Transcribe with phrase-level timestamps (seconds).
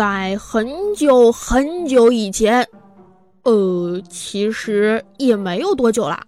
[0.00, 2.66] 在很久很久以前，
[3.42, 6.22] 呃，其实也没有多久啦。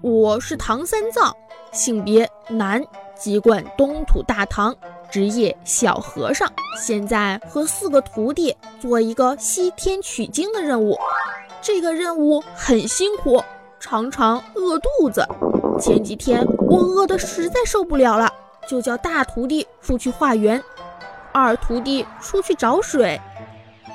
[0.00, 1.30] 我是唐三藏，
[1.70, 2.82] 性别男，
[3.14, 4.74] 籍贯东土大唐，
[5.10, 6.50] 职业小和尚。
[6.82, 10.96] 现在和四个徒弟做一个西天取经的任务。
[11.60, 13.44] 这个任务很辛苦，
[13.78, 15.22] 常常饿肚子。
[15.78, 18.32] 前几天我饿得实在受不了了，
[18.66, 20.62] 就叫大徒弟出去化缘，
[21.30, 23.20] 二徒弟出去找水，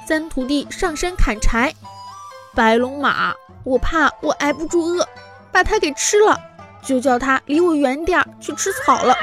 [0.07, 1.73] 三徒弟上山砍柴。
[2.53, 5.07] 白龙马，我怕我挨不住饿。
[5.51, 6.39] 把它给吃了，
[6.83, 9.15] 就叫它离我远点儿去吃草了。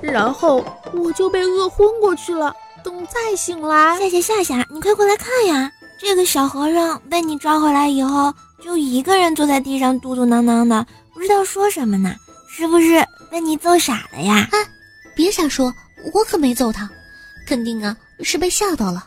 [0.00, 0.64] 然后
[0.94, 2.54] 我就被饿昏过去了。
[2.82, 5.70] 等再醒来，夏夏夏夏，你快过来看呀！
[6.00, 8.32] 这个小和尚被你抓回来以后，
[8.64, 12.16] 就一个人坐在地上嘟嘟囔囔的，不知道说什么呢。
[12.48, 14.48] 是不是被你揍傻了呀？
[14.50, 14.56] 啊，
[15.14, 15.72] 别瞎说，
[16.12, 16.90] 我可没揍他，
[17.46, 19.06] 肯定啊是被吓到了。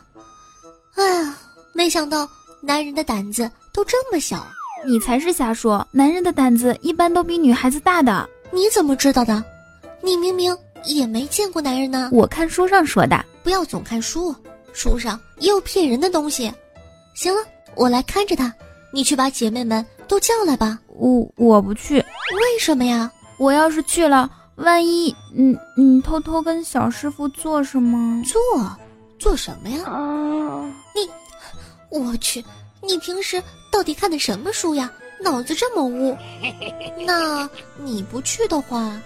[0.94, 1.36] 哎呀，
[1.72, 2.28] 没想到
[2.60, 4.46] 男人的胆子都这么小。
[4.86, 5.84] 你才是瞎说！
[5.90, 8.28] 男人的胆子一般都比女孩子大的。
[8.52, 9.42] 你怎么知道的？
[10.02, 12.10] 你明明也没见过男人呢。
[12.12, 13.24] 我看书上说的。
[13.42, 14.34] 不要总看书，
[14.72, 16.52] 书上也有骗人的东西。
[17.14, 17.40] 行了，
[17.74, 18.54] 我来看着他。
[18.92, 20.78] 你去把姐妹们都叫来吧。
[20.88, 21.96] 我我不去。
[21.96, 23.10] 为什么呀？
[23.38, 25.14] 我要是去了，万一……
[25.34, 28.22] 嗯，你偷偷跟小师傅做什么？
[28.22, 28.40] 做？
[29.18, 29.84] 做什么呀？
[29.84, 30.64] 啊！
[30.94, 31.10] 你，
[31.98, 32.44] 我去。
[32.82, 34.90] 你平时到底看的什么书呀？
[35.20, 36.16] 脑子这么污。
[37.06, 39.00] 那你不去的话，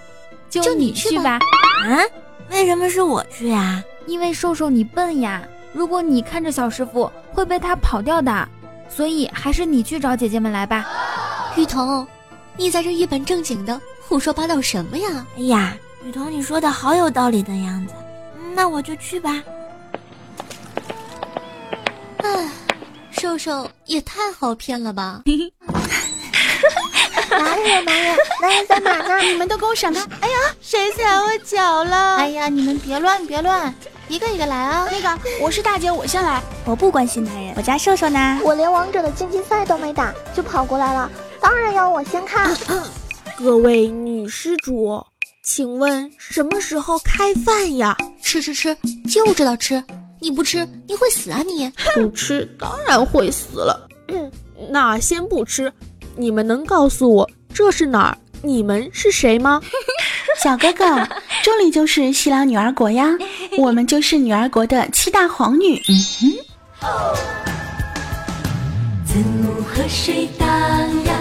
[0.50, 1.38] 就你去吧。
[1.86, 2.02] 啊？
[2.50, 3.82] 为什么是我去呀？
[4.06, 5.42] 因为瘦瘦你笨呀。
[5.72, 8.48] 如果你看着小师傅，会被他跑掉的。
[8.88, 10.84] 所以还是你去找姐姐们来吧。
[11.56, 12.04] 雨桐，
[12.56, 15.24] 你在这一本正经的胡说八道什么呀？
[15.36, 17.94] 哎呀，雨桐，你说的好有道理的样子。
[18.52, 19.40] 那我就去吧。
[22.22, 22.50] 唉。
[23.10, 25.22] 瘦瘦也太好骗了吧！
[27.30, 28.16] 哪里有男人？
[28.40, 29.18] 男人在哪呢？
[29.18, 30.00] 你们都给我闪开！
[30.20, 32.16] 哎呀，谁踩我脚了？
[32.16, 33.74] 哎呀，你们别乱别乱，
[34.08, 34.88] 一个一个来啊！
[34.90, 36.40] 那个，我是大姐，我先来。
[36.64, 38.40] 我不关心男人，我家瘦瘦呢？
[38.42, 41.10] 我连王者的晋级赛都没打，就跑过来了，
[41.40, 42.56] 当然要我先看。
[43.38, 45.04] 各位女施主，
[45.42, 47.96] 请问什么时候开饭呀？
[48.22, 48.76] 吃吃吃，
[49.12, 49.82] 就知道吃。
[50.20, 51.42] 你不吃你会死啊！
[51.46, 53.88] 你 不吃当然会死了。
[54.68, 55.72] 那先不吃，
[56.16, 58.18] 你们能告诉我这是哪儿？
[58.42, 59.60] 你们是谁吗？
[60.42, 60.84] 小哥哥，
[61.42, 63.10] 这里就是西凉女儿国呀，
[63.58, 65.82] 我们就是女儿国的七大皇女。
[65.88, 66.32] 嗯哼。
[69.04, 70.48] 子母河水荡
[71.04, 71.16] 漾，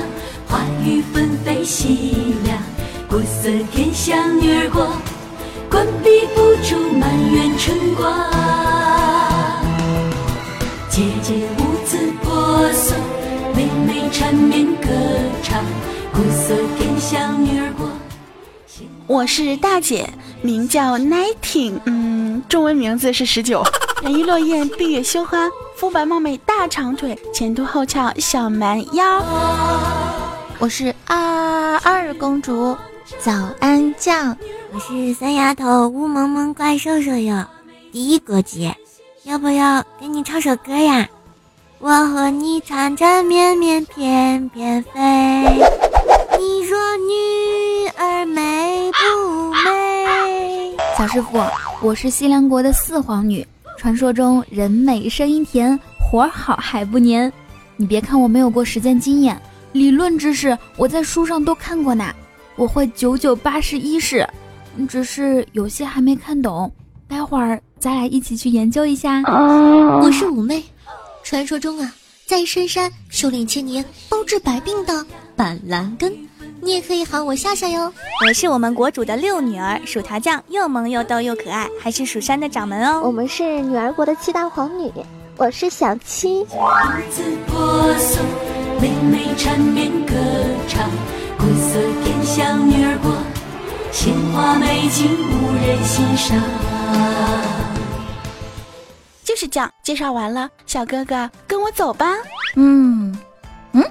[0.47, 2.57] 花雨纷飞西凉，
[3.09, 4.87] 国色天香女儿国，
[5.69, 8.68] 关闭不住满园春光。
[10.89, 12.97] 姐姐舞姿婆娑，
[13.55, 14.87] 妹妹缠绵歌
[15.43, 15.63] 唱，
[16.11, 17.87] 国色天香女儿国。
[19.05, 20.09] 我是大姐，
[20.41, 23.63] 名叫 Nineteen，嗯，中文名字是十九。
[24.01, 29.23] 人鱼落雁，闭月羞花，肤白貌美大长腿，前凸后翘小蛮腰。
[30.57, 32.75] 我是二二公主，
[33.19, 34.35] 早安酱。
[34.73, 37.45] 我是三丫头，乌蒙蒙怪兽兽哟，
[37.91, 38.75] 第一个姐。
[39.29, 41.07] 要不要给你唱首歌呀？
[41.77, 44.91] 我和你缠缠绵绵翩翩飞。
[46.39, 50.75] 你说女儿美不美？
[50.97, 51.39] 小师傅，
[51.79, 53.45] 我是西凉国的四皇女，
[53.77, 57.31] 传说中人美声音甜，活好还不粘。
[57.77, 59.39] 你别看我没有过实践经验，
[59.73, 62.11] 理论知识我在书上都看过呢。
[62.55, 64.27] 我会九九八十一式，
[64.87, 66.71] 只是有些还没看懂。
[67.07, 67.61] 待会儿。
[67.79, 69.21] 咱俩一起去研究一下。
[70.01, 70.61] 我是五妹，
[71.23, 71.93] 传说中啊，
[72.27, 76.13] 在深山修炼千年，包治百病的板蓝根，
[76.61, 77.91] 你也可以喊我夏夏哟。
[78.27, 83.01] 我是我们国主的六女儿，薯条酱又萌又逗又可爱，还是蜀山的掌门哦。
[83.01, 84.91] 我们是女儿国的七大皇女，
[85.37, 86.45] 我是小七。
[88.81, 90.13] 妹妹缠绵歌
[90.67, 90.89] 唱，
[91.37, 93.11] 国色天香女儿国，
[93.91, 97.58] 鲜花美景无人欣赏。
[99.39, 102.13] 就是这样，介绍完了，小哥哥跟我走吧。
[102.57, 103.17] 嗯
[103.71, 103.81] 嗯，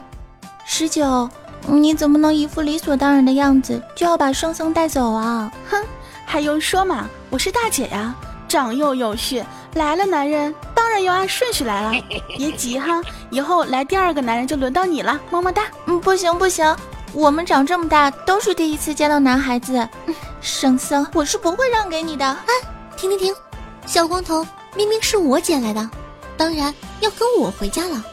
[0.67, 1.27] 十九，
[1.67, 5.51] 你怎么能一副理所当然的样子就要把双僧带走啊？
[5.71, 5.83] 哼，
[6.27, 7.09] 还用说吗？
[7.31, 8.15] 我是大姐呀，
[8.47, 9.43] 长幼有序，
[9.73, 11.93] 来了男人当然要按顺序来了。
[12.37, 13.01] 别急哈，
[13.31, 15.63] 以后来第二个男人就轮到你了，么么哒。
[15.87, 16.77] 嗯，不行不行，
[17.15, 19.89] 我们长这么大都是第一次见到男孩子，
[20.43, 22.27] 圣僧我是不会让给你的。
[22.27, 22.53] 哎，
[22.99, 23.35] 停停停，
[23.87, 24.47] 小光头。
[24.77, 25.91] 明明是我捡来的，
[26.37, 28.05] 当然要跟我回家了。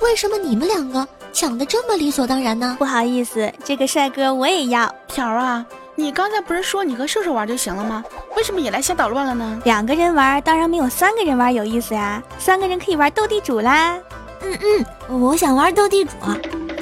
[0.00, 2.76] 为什么你们两个抢的这么理所当然呢？
[2.78, 4.92] 不好意思，这个帅哥我也要。
[5.08, 5.64] 条儿啊，
[5.94, 8.04] 你刚才不是说你和瘦瘦玩就行了吗？
[8.36, 9.60] 为什么也来瞎捣乱了呢？
[9.64, 13.98] 两个人玩当然没有三个人玩有意思呀，三个人可以玩斗地主啦。
[14.42, 14.58] 嗯
[15.08, 16.10] 嗯，我想玩斗地主。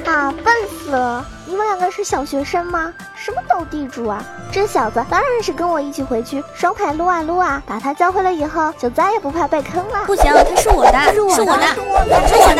[0.05, 1.25] 啊，笨死了！
[1.47, 2.93] 你们两个是小学生吗？
[3.15, 4.23] 什么斗地主啊！
[4.51, 10.05] 这小子当然是跟我一起回去双排撸啊撸啊，把他教会了以后，就再也不怕被坑了。
[10.05, 11.67] 不行，他是我的，是我的，是我的，
[12.27, 12.55] 是我的，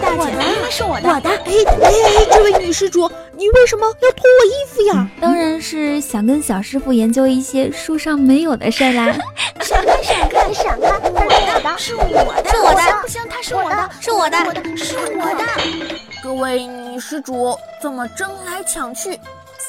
[0.00, 1.30] 大姐，明明是我的，我的。
[1.30, 5.08] 哎哎哎，这位女施主，你为什么要脱我衣服呀？
[5.20, 9.14] 当然是想跟小师傅研究一些书上没有的事儿啦。
[9.60, 10.88] 闪开，闪开，闪开！
[11.10, 12.10] 我的是我的，
[12.50, 14.36] 是我的，不行，他是我的，是我的，
[14.76, 16.09] 是我的。
[16.22, 19.18] 各位女施主，怎么争来抢去？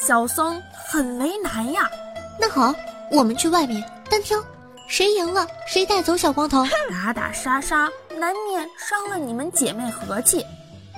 [0.06, 1.90] 小僧很为难呀。
[2.38, 2.74] 那好，
[3.10, 4.38] 我们去外面单挑，
[4.86, 6.66] 谁赢了谁带走小光头。
[6.92, 10.46] 打打杀杀难免伤了你们姐妹和气，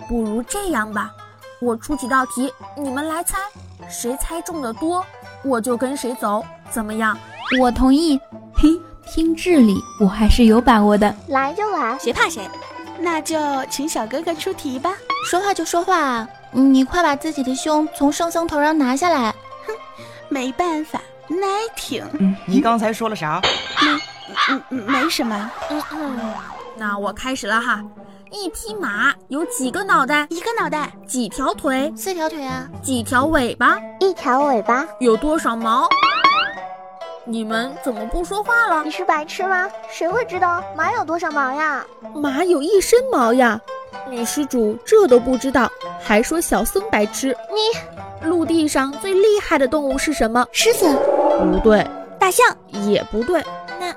[0.09, 1.13] 不如这样吧，
[1.61, 3.37] 我出几道题，你们来猜，
[3.87, 5.05] 谁猜中的多，
[5.43, 7.15] 我就跟谁走，怎么样？
[7.59, 8.19] 我同意。
[8.57, 8.69] 嘿，
[9.05, 11.13] 拼智力，我还是有把握的。
[11.27, 12.49] 来就来，谁怕谁？
[13.03, 13.37] 那就
[13.69, 14.93] 请小哥哥出题吧。
[15.29, 19.29] 说话就说话，你快把自己的胸从圣僧头上拿下来。
[19.67, 19.73] 哼，
[20.29, 21.45] 没办法，耐
[21.75, 22.01] 挺。
[22.17, 23.41] 嗯，你刚才说了啥？
[23.81, 25.51] 没，嗯，没什么。
[25.69, 26.33] 嗯嗯，
[26.77, 27.83] 那我开始了哈。
[28.31, 30.25] 一匹马有几个脑袋？
[30.29, 30.91] 一个脑袋。
[31.05, 31.93] 几条腿？
[31.95, 32.67] 四条腿啊。
[32.81, 33.77] 几条尾巴？
[33.99, 34.87] 一条尾巴。
[35.01, 35.89] 有多少毛？
[37.25, 38.83] 你们怎么不说话了？
[38.83, 39.69] 你是白痴吗？
[39.89, 41.85] 谁会知道马有多少毛呀？
[42.13, 43.59] 马有一身毛呀！
[44.09, 45.71] 女施主这都不知道，
[46.01, 47.35] 还说小僧白痴。
[47.49, 50.45] 你，陆地上最厉害的动物是什么？
[50.51, 50.85] 狮子？
[51.39, 51.85] 不对。
[52.19, 52.45] 大象？
[52.67, 53.41] 也不对。
[53.79, 53.95] 那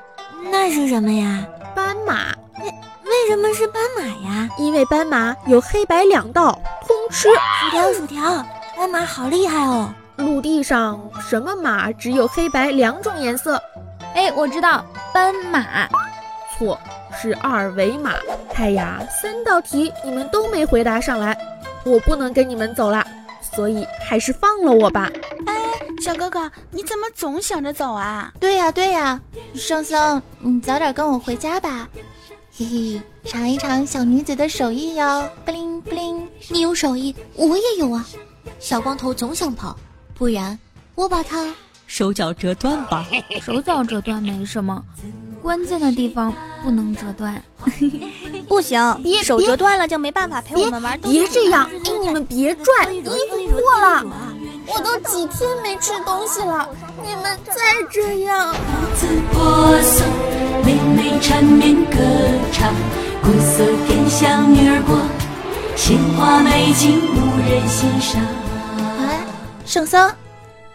[0.49, 1.45] 那是什么呀？
[1.75, 2.33] 斑马。
[2.63, 2.73] 为
[3.05, 4.49] 为什么是斑马呀？
[4.57, 6.57] 因为斑马有黑白两道，
[6.87, 7.29] 通吃。
[7.29, 8.45] 薯条薯条，
[8.77, 9.93] 斑马好厉害哦！
[10.17, 13.61] 陆地上什么马只有黑白两种颜色？
[14.15, 15.89] 哎，我知道，斑马。
[16.57, 16.79] 错，
[17.21, 18.15] 是二维码。
[18.55, 21.37] 哎呀，三道题你们都没回答上来，
[21.85, 23.07] 我不能跟你们走了，
[23.41, 25.11] 所以还是放了我吧。
[25.47, 25.55] 哎，
[26.03, 28.33] 小哥哥，你怎么总想着走啊？
[28.41, 29.21] 对呀对呀，
[29.55, 31.87] 圣僧，你早点跟我回家吧。
[32.59, 35.29] 嘿嘿，尝一尝小女子的手艺哟。
[35.45, 38.03] 不灵不灵，你有手艺，我也有啊。
[38.59, 39.77] 小光头总想跑。
[40.19, 40.59] 不然，
[40.95, 41.55] 我把他
[41.87, 43.07] 手脚折断吧。
[43.43, 44.83] 手脚折断没什么，
[45.43, 46.33] 关键的地方
[46.63, 47.43] 不能折断。
[48.49, 48.81] 不行，
[49.23, 50.99] 手折断了就没办法陪我们玩。
[51.01, 51.69] 别这样，
[52.03, 53.11] 你们别拽，衣服
[53.51, 54.05] 破了，
[54.67, 56.67] 我都几天没吃东西了，
[57.05, 57.55] 你们再
[57.93, 58.53] 这样。
[58.53, 58.59] 袍
[58.97, 60.07] 子婆娑，
[60.65, 61.99] 妹妹缠绵歌
[62.53, 62.73] 唱，
[63.23, 64.97] 国色天香女儿国，
[65.77, 68.23] 鲜花美景无人欣赏。
[69.67, 70.15] 圣僧，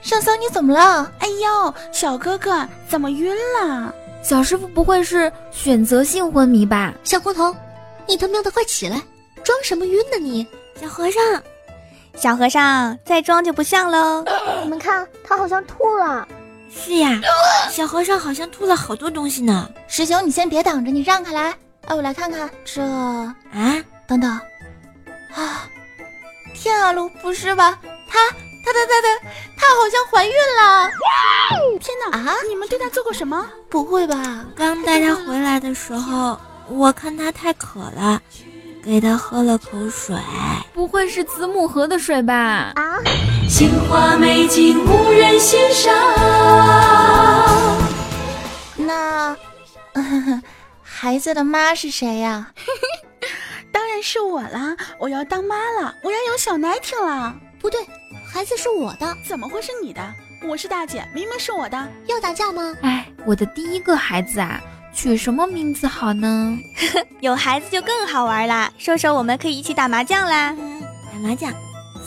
[0.01, 1.09] 圣僧，你怎么了？
[1.19, 3.93] 哎呦，小哥哥怎么晕了？
[4.21, 6.93] 小师傅不会是选择性昏迷吧？
[7.03, 7.55] 小光头，
[8.05, 9.01] 你他喵的快起来，
[9.43, 10.45] 装什么晕呢你？
[10.79, 11.21] 小和尚，
[12.15, 14.25] 小和尚再装就不像喽。
[14.61, 16.27] 你们看，他好像吐了。
[16.69, 17.21] 是呀，
[17.71, 19.69] 小和尚好像吐了好多东西呢。
[19.87, 21.55] 师兄，你先别挡着，你让开来。
[21.85, 23.35] 哎，我来看看这啊，
[24.05, 24.29] 等等
[25.33, 25.67] 啊，
[26.53, 27.79] 天啊，噜，不是吧？
[28.07, 28.19] 他。
[28.63, 29.07] 她她她她
[29.57, 30.89] 她好像怀孕了！
[31.79, 32.35] 天哪啊！
[32.47, 33.47] 你们对她做过什么？
[33.69, 34.45] 不会吧？
[34.55, 38.21] 刚带她回来的时候，我看她太渴了，
[38.83, 40.15] 给她喝了口水。
[40.73, 42.71] 不会是子母河的水吧？
[42.75, 42.97] 啊！
[43.49, 45.93] 鲜花美景无人欣赏。
[48.77, 49.35] 那
[50.81, 52.51] 孩子的妈是谁呀？
[53.73, 54.75] 当然是我啦！
[54.99, 57.35] 我要当妈了，我要有小奶挺了。
[57.59, 57.79] 不对。
[58.31, 60.01] 孩子是我的，怎么会是你的？
[60.47, 61.77] 我是大姐，明明是我的。
[62.07, 62.75] 要打架吗？
[62.81, 64.61] 哎，我的第一个孩子啊，
[64.93, 66.57] 取什么名字好呢？
[67.19, 68.71] 有孩子就更好玩啦！
[68.77, 70.55] 瘦瘦，我们可以一起打麻将啦！
[70.57, 71.51] 嗯打麻将，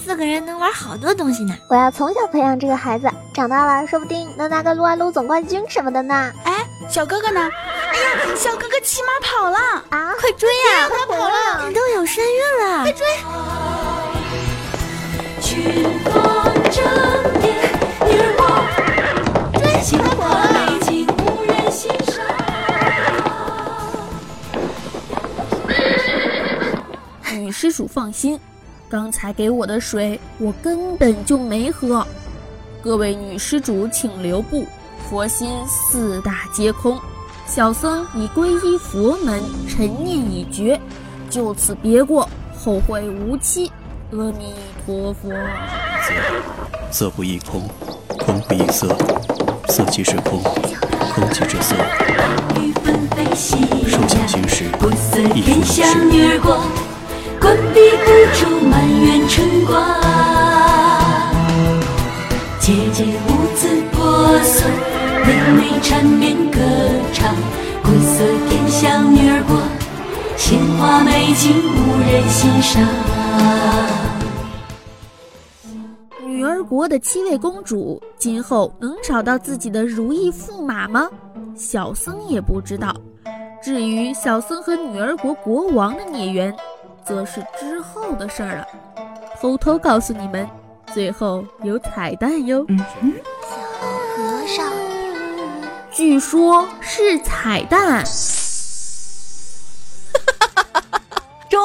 [0.02, 1.54] 四个人能玩好多东西呢。
[1.68, 6.32] 我要从小培养这个孩子，长大了说不定能拿个撸啊撸总冠军什么的呢。
[6.44, 7.40] 哎，小哥哥呢？
[7.40, 9.58] 哎呀，小哥哥骑马跑了
[9.90, 10.14] 啊！
[10.18, 10.88] 快追呀！
[10.88, 13.04] 他跑了，你都有身孕了，快追！
[15.64, 15.72] 群
[16.04, 16.84] 芳争
[17.42, 17.56] 艳，
[18.06, 18.44] 女儿国，
[19.80, 22.14] 鲜花美景无人欣赏。
[27.34, 28.38] 女施主放心，
[28.90, 32.06] 刚才给我的水我根本就没喝。
[32.82, 34.66] 各位女施主请留步，
[35.08, 37.00] 佛心四大皆空。
[37.46, 40.78] 小僧已皈依佛门，陈念已绝，
[41.30, 43.72] 就此别过，后会无期。
[44.16, 44.54] 阿弥
[44.86, 45.28] 陀佛。
[46.92, 47.68] 色不异空，
[48.16, 48.86] 空不异色，
[49.68, 50.40] 色即是空，
[51.12, 51.74] 空即是色。
[53.88, 54.66] 受想行识，
[55.34, 55.82] 亦复如是。
[57.40, 58.06] 关闭不
[58.38, 59.74] 住满园春光，
[62.60, 64.68] 姐姐舞姿婆娑，
[65.26, 66.60] 妹妹缠绵歌
[67.12, 67.34] 唱，
[67.82, 69.60] 国色天香女儿国，
[70.36, 73.03] 鲜花美景无人欣赏。
[76.26, 81.08] 女儿国的七位公主今后能找到自己的如意驸马吗？
[81.56, 82.94] 小僧也不知道。
[83.62, 86.54] 至于小僧和女儿国国王的孽缘，
[87.04, 88.66] 则是之后的事儿了。
[89.40, 90.46] 偷偷告诉你们，
[90.92, 92.66] 最后有彩蛋哟。
[92.68, 92.74] 小
[94.16, 94.72] 和尚，
[95.90, 98.04] 据说是彩蛋。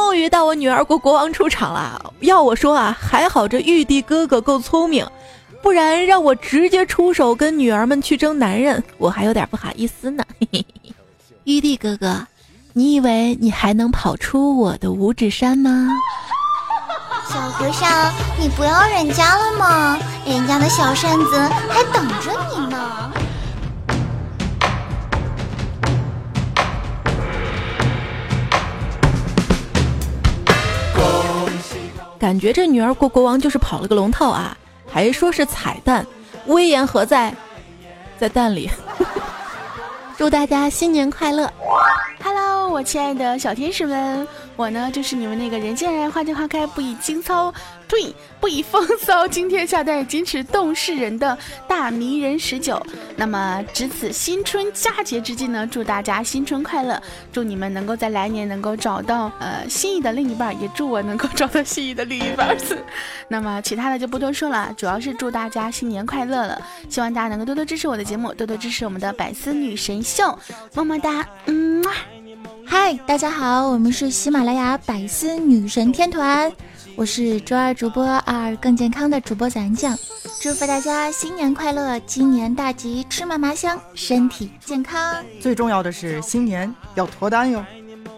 [0.10, 2.12] 终于到我女儿国国王出场了。
[2.22, 5.06] 要我说啊，还好这玉帝哥哥够聪明，
[5.62, 10.24] 不然让我直接出手跟女儿们去争男人，我还有点不好意思呢。
[11.46, 12.26] 玉帝哥哥，
[12.74, 15.88] 你以为你还能跑出我的五指山吗？
[17.32, 20.00] 小和尚，你不要人家了吗？
[20.26, 21.38] 人家的小扇子
[21.70, 22.69] 还等着你呢。
[32.20, 36.06] 感觉这女儿国国王就是跑了个龙套啊，还说是彩蛋，
[36.48, 37.34] 威严何在？
[38.20, 38.70] 在蛋里。
[40.18, 41.50] 祝大家新年快乐
[42.22, 44.28] ！Hello，我亲爱的小天使们，
[44.60, 47.54] 我呢就是你们那个人见人爱花见花开，不以惊骚。
[47.88, 51.36] 对，不以风骚惊天下，但是矜持动世人的
[51.66, 52.86] 大迷人十九。
[53.16, 57.02] 那么，值此新春佳节之际呢，祝大家新春快乐！
[57.32, 62.54] 祝你们能够在来年能够找到呃心仪的另一半，也祝我能够找到心仪的另一半。
[63.30, 66.62] 那么，其他的就不多说了，主要是祝大家新年快乐了。
[66.90, 70.38] 希望大家能够多多支持我的节目，多多支持我们的百思女神秀，
[70.74, 71.82] 么么哒，嗯
[72.72, 76.54] 嗨，大家好，我们是喜马拉雅百思女神天团。
[76.96, 79.98] 我是周二主播二更健康的主播咱酱，
[80.40, 85.16] 祝福大家新年快乐，今年大吉，吃嘛嘛香，身体健康。
[85.42, 87.66] 最重要的是新年要脱单哟！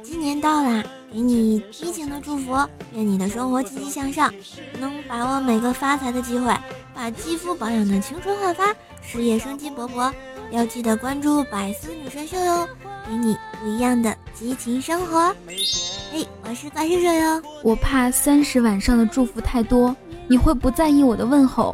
[0.04, 2.52] 新年到啦，给你激情的祝福，
[2.94, 4.34] 愿你的生活积极向上，
[4.82, 6.54] 能把握每个发财的机会，
[6.94, 8.66] 把肌肤保养的青春焕发，
[9.02, 10.12] 事业生机勃勃。
[10.52, 12.68] 要记得关注百思女神秀哟，
[13.08, 15.34] 给你不一样的激情生活。
[16.14, 17.42] 哎，我是怪兽兽哟。
[17.64, 19.96] 我怕三十晚上的祝福太多，
[20.28, 21.74] 你会不在意我的问候；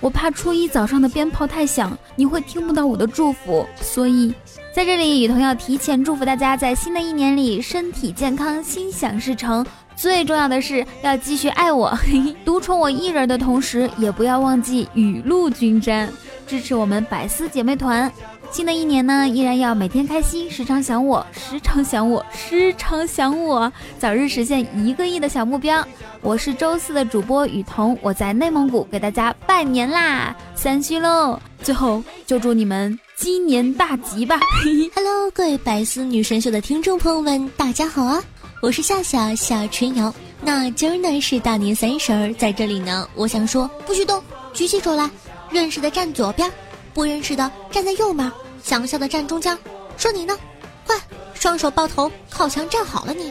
[0.00, 3.64] 我怕初一早上的鞭炮太响，你会听不到我的祝福。
[3.80, 4.34] 所以，
[4.74, 9.64] 在这里，雨桐要提前祝福大家，在新的一年里身体健康，心想事成。
[9.94, 11.96] 最重要的是要继续爱我，
[12.44, 16.10] 独宠我一人的同时，也不要忘记雨露均沾，
[16.50, 18.12] 支持我们百思姐妹团。
[18.50, 25.86] 新的一年呢，依然要每天开心，时常想我，时常想我，时常想我，早日实现一个亿的小目标。
[26.20, 31.38] 我是周四的主播雨桐，我在内蒙古给大家拜年啦，三虚喽。
[31.62, 34.40] 最后就祝你们鸡年大吉吧。
[34.92, 38.20] Hello，各位百思女神秀的听众朋友们，大家好啊，
[38.60, 40.12] 我是夏夏夏春瑶。
[40.42, 44.20] 那今儿呢是大年三十儿，在这里呢，我想说不许动，
[44.52, 45.08] 举起手来，
[45.50, 46.50] 认识的站左边。
[46.92, 48.30] 不认识的站在右面，
[48.64, 49.56] 想笑的站中间。
[49.96, 50.36] 说你呢，
[50.84, 50.96] 快
[51.34, 53.14] 双手抱头靠墙站好了。
[53.14, 53.30] 你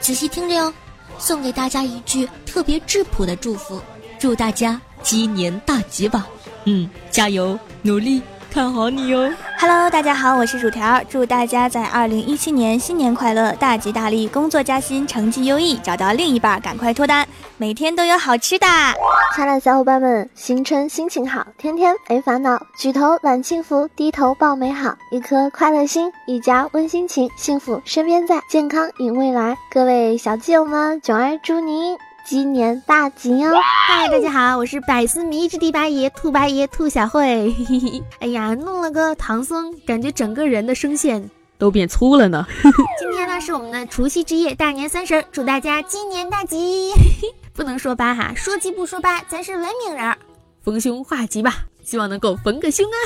[0.00, 0.74] 仔细听着哟，
[1.16, 3.80] 送给大家一句特别质朴的祝福：
[4.18, 6.26] 祝大家鸡年大吉吧！
[6.64, 8.20] 嗯，加油努力。
[8.50, 17.26] 看好你哟！Hello，大家好，我是薯条，祝大家在二零一七年新年快乐，大吉大利，工作加薪，成绩优异，找到另一半，赶快脱单，
[17.58, 18.66] 每天都有好吃的。
[19.34, 29.56] 亲爱的小伙伴们，新春心情好，天天没烦恼，举头揽幸福，低头抱美好，一颗快乐心，一家温馨情，幸福身边在，健康迎未来。
[29.70, 31.96] 各位小基友们，囧儿祝您。
[32.28, 33.54] 今年大吉哟！
[33.86, 37.56] 嗨，大家好，我是百思迷之第八爷兔八爷兔小慧。
[38.20, 42.46] 哎呀，弄了个唐僧，感觉整个人的声线都变粗了呢。
[43.00, 46.92] 今天呢是我们的除夕之夜，大年三十，祝大家今年大吉。
[47.56, 50.14] 不能说八哈，说吉不说八，咱是文明人，
[50.62, 52.96] 逢凶化吉吧，希望能够逢个凶啊。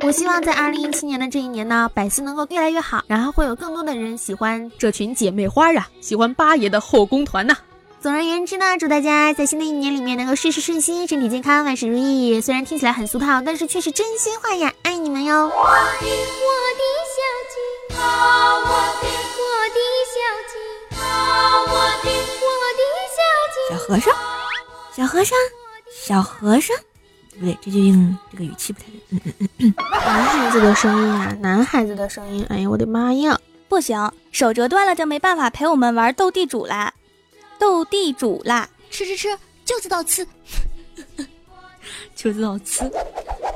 [0.00, 7.54] 我希望在二零一七年的这一年呢，百思能够越来越好，然后会有更多的人喜欢这群姐妹花啊，喜欢八爷的后宫团呐。
[8.02, 12.40] 总而言之呢，祝大家在新的一年里面能够事事顺心，身体健康，万事如意。
[12.40, 14.72] 虽然听起来很俗套，但是却是真心话呀！
[14.82, 15.44] 爱你们哟。
[15.44, 18.00] 我的小鸡，我
[19.02, 19.78] 的我的
[23.68, 24.14] 小和尚，
[24.96, 25.36] 小和尚，
[25.92, 26.74] 小和尚，
[27.38, 28.98] 不对，这就用这个语气不太对。
[29.10, 29.74] 嗯嗯嗯
[30.06, 33.38] 男孩子的声音啊，男孩子的声音，哎呀，我的妈呀！
[33.68, 36.94] 不行，手折断了就没办法陪我们玩斗地主啦，
[37.60, 40.26] 斗地主啦，吃吃吃，就知道吃，
[42.16, 42.90] 就知道吃，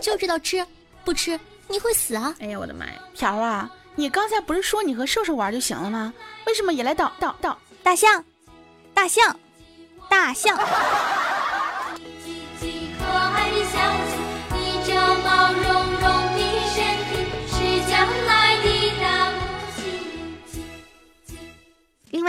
[0.00, 0.64] 就知道吃，
[1.04, 2.34] 不吃你会死啊！
[2.38, 2.92] 哎呀，我的妈呀！
[3.14, 6.12] 条啊，你刚才不是说你和瘦瘦玩就行了吗？
[6.46, 7.58] 为什么也来捣捣捣？
[7.82, 8.22] 大象，
[8.92, 9.40] 大象，
[10.08, 10.58] 大象。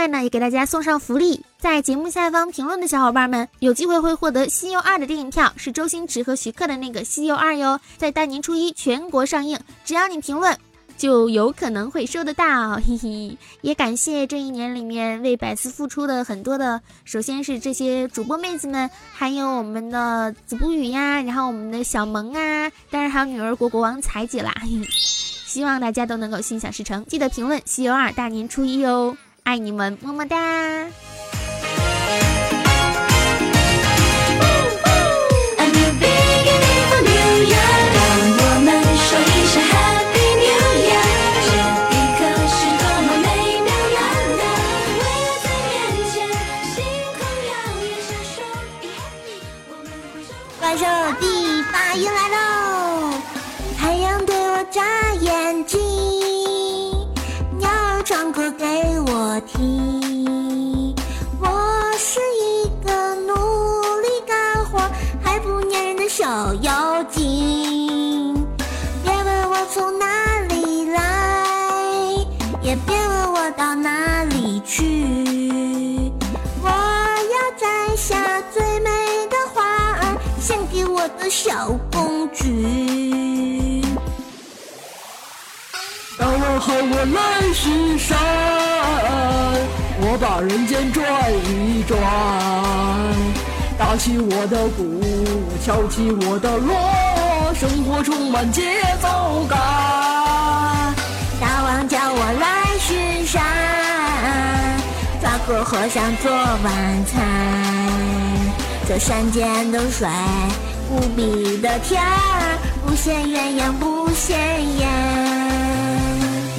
[0.05, 10.55] 外呢，也给大家送上福利，在节目下方评论的小伙伴们有机会会获得《西游二》的电影票，是周星驰和徐克的那个《西游二》哟，在大年初一全国上映，只要你评论，
[10.95, 13.37] 就有可能会收得到， 嘿嘿。
[13.61, 24.85] 也感谢这一年里面为百思付出的很多的，首先是这些主播妹子们，还有我们的子不语呀，然后我们的小萌啊，当然还有女儿国国王彩姐啦，嘿嘿。
[25.45, 29.15] 希望大家都能够心想事成，记得评论《西游二》大年初一哦。
[29.45, 30.87] 爱你们，么么哒。
[81.37, 83.83] 小公举。
[86.17, 88.17] 当我和我来巡山，
[89.99, 91.03] 我把人间转
[91.43, 91.99] 一转，
[93.77, 95.03] 打起我的鼓，
[95.65, 96.73] 敲起我的锣，
[97.53, 98.61] 生活充满节
[99.01, 99.59] 奏感。
[101.41, 103.43] 大王叫我来巡山，
[105.21, 107.13] 抓个和尚做晚餐。
[108.87, 110.07] 这山间的水
[110.91, 114.33] 无比的甜儿，不羡鸳鸯不羡
[114.77, 114.87] 艳。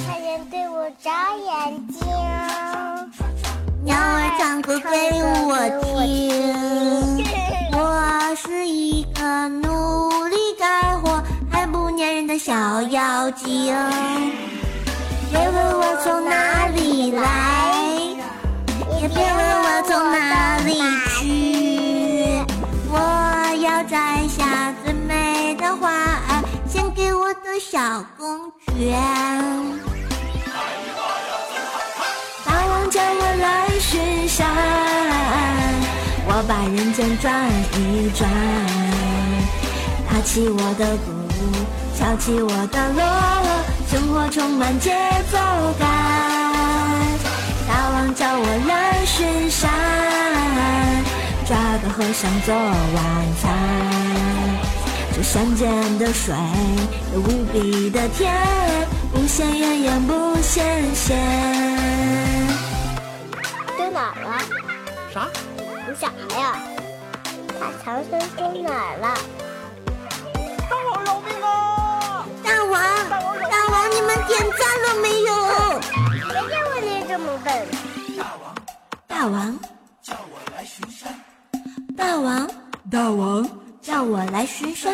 [0.05, 1.47] 太阳对我眨眼
[1.87, 2.05] 睛，
[3.83, 4.89] 鸟儿唱歌给
[5.47, 5.85] 我听。
[7.73, 13.73] 我是一个努力干活还不粘人的小妖精。
[15.31, 17.73] 别问我从哪里来，
[19.01, 21.17] 也别问我从哪里去。
[22.89, 22.95] 我
[23.61, 24.16] 要在
[27.47, 28.91] 的小公爵。
[32.45, 34.45] 大王叫我来巡山，
[36.27, 38.29] 我把人间转一转，
[40.09, 41.07] 打起我的鼓，
[41.97, 43.01] 敲起我的锣，
[43.89, 44.91] 生活充满节
[45.31, 45.37] 奏
[45.79, 45.87] 感。
[47.65, 49.71] 大王叫我来巡山，
[51.45, 53.01] 抓个和尚做晚
[53.41, 54.56] 餐。
[55.17, 56.31] 这山间的水
[57.11, 58.31] 有无比的甜，
[59.11, 61.17] 不羡鸳鸯不羡仙。
[63.75, 64.37] 丢哪儿了？
[65.11, 65.27] 啥？
[65.57, 66.61] 你啥呀？
[67.59, 69.17] 把唐僧丢哪儿了？
[70.69, 72.23] 大王饶命啊！
[72.43, 75.33] 大王，大王，大王你们点赞了没有？
[76.29, 77.67] 谁叫我脸这么笨？
[79.07, 79.57] 大王，
[79.99, 81.11] 叫我来巡山。
[81.97, 82.47] 大王，
[82.91, 83.49] 大王，
[83.87, 84.91] 叫我来巡山。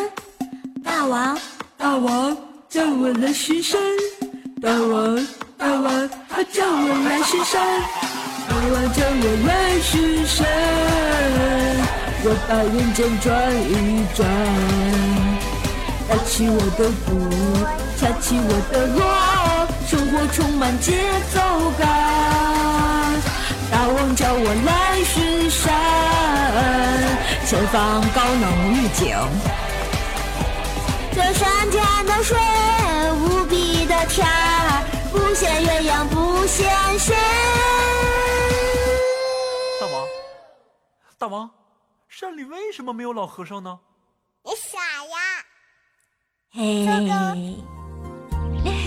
[0.86, 1.36] 大王，
[1.80, 2.38] 大王，
[2.70, 3.82] 叫我来巡山。
[4.62, 5.28] 大王，
[5.58, 7.82] 大王，他叫我来巡山。
[8.48, 10.46] 大王叫我来巡山，
[12.24, 13.34] 我把人间转
[13.66, 14.30] 一转，
[16.08, 17.18] 打起我的鼓，
[17.98, 19.02] 敲起我的锣，
[19.88, 20.94] 生活充满节
[21.34, 21.42] 奏
[21.80, 21.82] 感。
[23.72, 25.74] 大王叫我来巡山，
[27.54, 29.16] 前方高能预警。
[31.12, 32.36] 这山间的水
[33.12, 36.64] 无比的甜儿，不羡鸳鸯不羡
[36.98, 37.16] 仙。
[39.80, 40.08] 大王，
[41.20, 41.48] 大王，
[42.10, 43.78] 山里为什么没有老和尚呢？
[44.44, 45.16] 你傻呀！
[46.54, 47.08] 嘿，嘿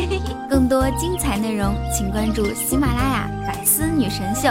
[0.08, 0.20] 嘿。
[0.50, 4.48] 更多精彩内容，请关注喜马拉雅《百思女神秀》。